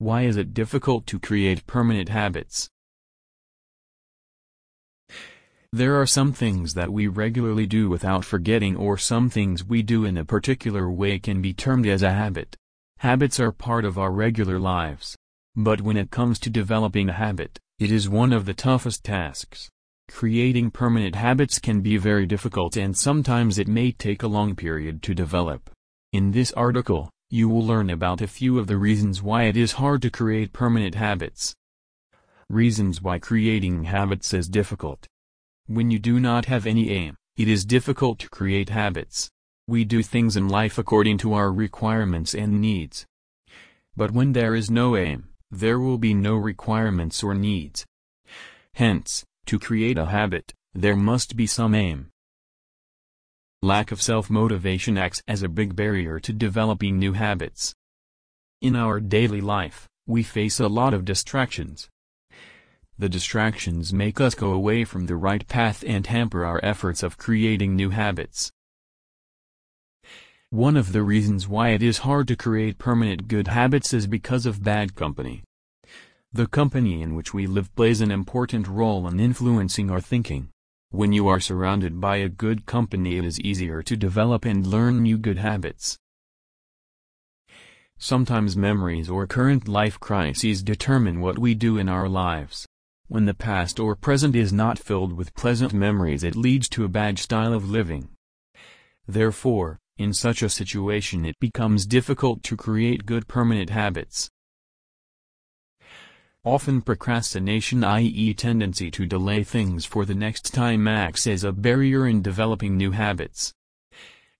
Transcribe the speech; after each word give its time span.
Why 0.00 0.22
is 0.22 0.36
it 0.36 0.54
difficult 0.54 1.06
to 1.08 1.18
create 1.18 1.66
permanent 1.66 2.08
habits? 2.08 2.70
There 5.72 6.00
are 6.00 6.06
some 6.06 6.32
things 6.32 6.74
that 6.74 6.92
we 6.92 7.08
regularly 7.08 7.66
do 7.66 7.88
without 7.88 8.24
forgetting 8.24 8.76
or 8.76 8.96
some 8.96 9.28
things 9.28 9.64
we 9.64 9.82
do 9.82 10.04
in 10.04 10.16
a 10.16 10.24
particular 10.24 10.88
way 10.88 11.18
can 11.18 11.42
be 11.42 11.52
termed 11.52 11.86
as 11.86 12.02
a 12.02 12.12
habit. 12.12 12.56
Habits 12.98 13.40
are 13.40 13.52
part 13.52 13.84
of 13.84 13.98
our 13.98 14.12
regular 14.12 14.60
lives. 14.60 15.16
But 15.56 15.80
when 15.80 15.96
it 15.96 16.12
comes 16.12 16.38
to 16.40 16.50
developing 16.50 17.08
a 17.08 17.12
habit, 17.12 17.58
it 17.80 17.90
is 17.90 18.08
one 18.08 18.32
of 18.32 18.46
the 18.46 18.54
toughest 18.54 19.02
tasks. 19.02 19.68
Creating 20.08 20.70
permanent 20.70 21.16
habits 21.16 21.58
can 21.58 21.80
be 21.80 21.96
very 21.96 22.24
difficult 22.24 22.76
and 22.76 22.96
sometimes 22.96 23.58
it 23.58 23.66
may 23.66 23.90
take 23.90 24.22
a 24.22 24.28
long 24.28 24.54
period 24.54 25.02
to 25.02 25.14
develop. 25.14 25.68
In 26.12 26.30
this 26.30 26.52
article, 26.52 27.10
you 27.30 27.48
will 27.48 27.64
learn 27.64 27.90
about 27.90 28.22
a 28.22 28.26
few 28.26 28.58
of 28.58 28.66
the 28.66 28.78
reasons 28.78 29.22
why 29.22 29.44
it 29.44 29.56
is 29.56 29.72
hard 29.72 30.00
to 30.00 30.10
create 30.10 30.52
permanent 30.52 30.94
habits. 30.94 31.54
Reasons 32.48 33.02
why 33.02 33.18
creating 33.18 33.84
habits 33.84 34.32
is 34.32 34.48
difficult. 34.48 35.06
When 35.66 35.90
you 35.90 35.98
do 35.98 36.18
not 36.18 36.46
have 36.46 36.66
any 36.66 36.90
aim, 36.90 37.16
it 37.36 37.46
is 37.46 37.66
difficult 37.66 38.18
to 38.20 38.30
create 38.30 38.70
habits. 38.70 39.30
We 39.66 39.84
do 39.84 40.02
things 40.02 40.36
in 40.36 40.48
life 40.48 40.78
according 40.78 41.18
to 41.18 41.34
our 41.34 41.52
requirements 41.52 42.34
and 42.34 42.60
needs. 42.60 43.04
But 43.94 44.12
when 44.12 44.32
there 44.32 44.54
is 44.54 44.70
no 44.70 44.96
aim, 44.96 45.28
there 45.50 45.78
will 45.78 45.98
be 45.98 46.14
no 46.14 46.36
requirements 46.36 47.22
or 47.22 47.34
needs. 47.34 47.84
Hence, 48.72 49.24
to 49.44 49.58
create 49.58 49.98
a 49.98 50.06
habit, 50.06 50.54
there 50.72 50.96
must 50.96 51.36
be 51.36 51.46
some 51.46 51.74
aim. 51.74 52.08
Lack 53.62 53.90
of 53.90 54.00
self-motivation 54.00 54.96
acts 54.96 55.20
as 55.26 55.42
a 55.42 55.48
big 55.48 55.74
barrier 55.74 56.20
to 56.20 56.32
developing 56.32 56.96
new 56.96 57.14
habits. 57.14 57.74
In 58.60 58.76
our 58.76 59.00
daily 59.00 59.40
life, 59.40 59.88
we 60.06 60.22
face 60.22 60.60
a 60.60 60.68
lot 60.68 60.94
of 60.94 61.04
distractions. 61.04 61.88
The 62.96 63.08
distractions 63.08 63.92
make 63.92 64.20
us 64.20 64.36
go 64.36 64.52
away 64.52 64.84
from 64.84 65.06
the 65.06 65.16
right 65.16 65.44
path 65.48 65.82
and 65.84 66.06
hamper 66.06 66.44
our 66.44 66.60
efforts 66.62 67.02
of 67.02 67.18
creating 67.18 67.74
new 67.74 67.90
habits. 67.90 68.52
One 70.50 70.76
of 70.76 70.92
the 70.92 71.02
reasons 71.02 71.48
why 71.48 71.70
it 71.70 71.82
is 71.82 71.98
hard 71.98 72.28
to 72.28 72.36
create 72.36 72.78
permanent 72.78 73.26
good 73.26 73.48
habits 73.48 73.92
is 73.92 74.06
because 74.06 74.46
of 74.46 74.62
bad 74.62 74.94
company. 74.94 75.42
The 76.32 76.46
company 76.46 77.02
in 77.02 77.16
which 77.16 77.34
we 77.34 77.48
live 77.48 77.74
plays 77.74 78.00
an 78.00 78.12
important 78.12 78.68
role 78.68 79.08
in 79.08 79.18
influencing 79.18 79.90
our 79.90 80.00
thinking. 80.00 80.50
When 80.90 81.12
you 81.12 81.28
are 81.28 81.38
surrounded 81.38 82.00
by 82.00 82.16
a 82.16 82.30
good 82.30 82.64
company 82.64 83.18
it 83.18 83.24
is 83.24 83.38
easier 83.40 83.82
to 83.82 83.94
develop 83.94 84.46
and 84.46 84.66
learn 84.66 85.02
new 85.02 85.18
good 85.18 85.36
habits. 85.36 85.98
Sometimes 87.98 88.56
memories 88.56 89.10
or 89.10 89.26
current 89.26 89.68
life 89.68 90.00
crises 90.00 90.62
determine 90.62 91.20
what 91.20 91.38
we 91.38 91.54
do 91.54 91.76
in 91.76 91.90
our 91.90 92.08
lives. 92.08 92.66
When 93.06 93.26
the 93.26 93.34
past 93.34 93.78
or 93.78 93.96
present 93.96 94.34
is 94.34 94.50
not 94.50 94.78
filled 94.78 95.12
with 95.12 95.34
pleasant 95.34 95.74
memories 95.74 96.24
it 96.24 96.34
leads 96.34 96.70
to 96.70 96.84
a 96.84 96.88
bad 96.88 97.18
style 97.18 97.52
of 97.52 97.68
living. 97.68 98.08
Therefore, 99.06 99.78
in 99.98 100.14
such 100.14 100.42
a 100.42 100.48
situation 100.48 101.26
it 101.26 101.38
becomes 101.38 101.84
difficult 101.84 102.42
to 102.44 102.56
create 102.56 103.04
good 103.04 103.28
permanent 103.28 103.68
habits. 103.68 104.30
Often 106.44 106.82
procrastination 106.82 107.84
i.e. 107.84 108.34
tendency 108.34 108.90
to 108.90 109.06
delay 109.06 109.44
things 109.44 109.84
for 109.84 110.04
the 110.04 110.14
next 110.14 110.54
time 110.54 110.88
acts 110.88 111.26
as 111.26 111.44
a 111.44 111.52
barrier 111.52 112.06
in 112.06 112.22
developing 112.22 112.76
new 112.76 112.92
habits. 112.92 113.52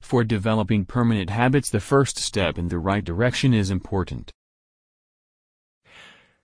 For 0.00 0.24
developing 0.24 0.84
permanent 0.84 1.30
habits 1.30 1.70
the 1.70 1.80
first 1.80 2.18
step 2.18 2.56
in 2.56 2.68
the 2.68 2.78
right 2.78 3.04
direction 3.04 3.52
is 3.52 3.70
important. 3.70 4.32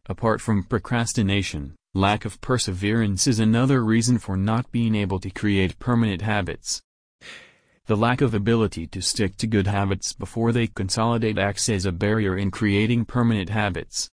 Apart 0.06 0.40
from 0.40 0.64
procrastination, 0.64 1.76
Lack 1.96 2.24
of 2.24 2.40
perseverance 2.40 3.28
is 3.28 3.38
another 3.38 3.84
reason 3.84 4.18
for 4.18 4.36
not 4.36 4.72
being 4.72 4.96
able 4.96 5.20
to 5.20 5.30
create 5.30 5.78
permanent 5.78 6.22
habits. 6.22 6.82
The 7.86 7.96
lack 7.96 8.20
of 8.20 8.34
ability 8.34 8.88
to 8.88 9.00
stick 9.00 9.36
to 9.36 9.46
good 9.46 9.68
habits 9.68 10.12
before 10.12 10.50
they 10.50 10.66
consolidate 10.66 11.38
acts 11.38 11.68
as 11.68 11.86
a 11.86 11.92
barrier 11.92 12.36
in 12.36 12.50
creating 12.50 13.04
permanent 13.04 13.48
habits. 13.48 14.10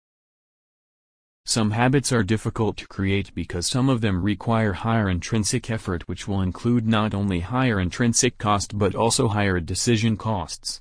Some 1.51 1.73
habits 1.73 2.13
are 2.13 2.23
difficult 2.23 2.77
to 2.77 2.87
create 2.87 3.35
because 3.35 3.67
some 3.67 3.89
of 3.89 4.03
them 4.03 4.23
require 4.23 4.73
higher 4.73 5.11
intrinsic 5.11 5.69
effort 5.69 6.07
which 6.07 6.29
will 6.29 6.43
include 6.43 6.87
not 6.87 7.13
only 7.13 7.41
higher 7.41 7.81
intrinsic 7.81 8.39
cost 8.39 8.79
but 8.79 8.95
also 8.95 9.27
higher 9.27 9.59
decision 9.59 10.17
costs. 10.17 10.81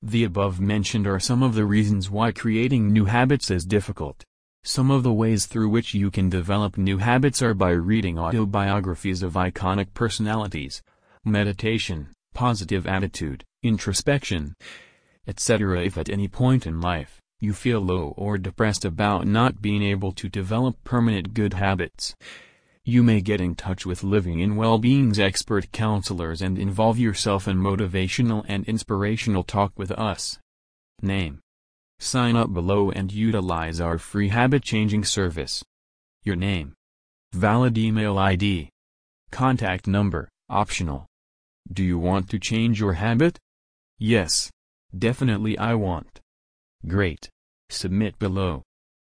The 0.00 0.22
above 0.22 0.60
mentioned 0.60 1.08
are 1.08 1.18
some 1.18 1.42
of 1.42 1.56
the 1.56 1.64
reasons 1.64 2.10
why 2.10 2.30
creating 2.30 2.92
new 2.92 3.06
habits 3.06 3.50
is 3.50 3.64
difficult. 3.64 4.22
Some 4.62 4.92
of 4.92 5.02
the 5.02 5.12
ways 5.12 5.46
through 5.46 5.70
which 5.70 5.92
you 5.92 6.08
can 6.12 6.28
develop 6.30 6.78
new 6.78 6.98
habits 6.98 7.42
are 7.42 7.54
by 7.54 7.70
reading 7.70 8.20
autobiographies 8.20 9.24
of 9.24 9.32
iconic 9.32 9.94
personalities, 9.94 10.80
meditation, 11.24 12.10
positive 12.34 12.86
attitude, 12.86 13.42
introspection, 13.64 14.54
etc. 15.26 15.82
If 15.82 15.98
at 15.98 16.08
any 16.08 16.28
point 16.28 16.68
in 16.68 16.80
life, 16.80 17.19
you 17.40 17.52
feel 17.52 17.80
low 17.80 18.14
or 18.16 18.38
depressed 18.38 18.84
about 18.84 19.26
not 19.26 19.62
being 19.62 19.82
able 19.82 20.12
to 20.12 20.28
develop 20.28 20.76
permanent 20.84 21.34
good 21.34 21.54
habits, 21.54 22.14
you 22.84 23.02
may 23.02 23.20
get 23.20 23.40
in 23.40 23.54
touch 23.54 23.84
with 23.84 24.02
Living 24.02 24.40
in 24.40 24.56
Well-Being's 24.56 25.18
expert 25.18 25.72
counselors 25.72 26.42
and 26.42 26.58
involve 26.58 26.98
yourself 26.98 27.48
in 27.48 27.56
motivational 27.58 28.44
and 28.48 28.64
inspirational 28.66 29.42
talk 29.42 29.72
with 29.76 29.90
us. 29.92 30.38
Name 31.02 31.40
Sign 31.98 32.36
up 32.36 32.52
below 32.52 32.90
and 32.90 33.12
utilize 33.12 33.80
our 33.80 33.98
free 33.98 34.28
habit 34.28 34.62
changing 34.62 35.04
service. 35.04 35.62
Your 36.24 36.36
name. 36.36 36.74
Valid 37.32 37.76
email 37.76 38.18
ID. 38.18 38.70
Contact 39.30 39.86
number, 39.86 40.28
optional. 40.48 41.06
Do 41.70 41.84
you 41.84 41.98
want 41.98 42.30
to 42.30 42.38
change 42.38 42.80
your 42.80 42.94
habit? 42.94 43.38
Yes. 43.98 44.50
Definitely 44.96 45.56
I 45.58 45.74
want. 45.74 46.20
Great. 46.86 47.28
Submit 47.68 48.18
below. 48.18 48.62